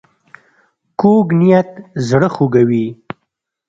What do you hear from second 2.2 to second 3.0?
خوږوي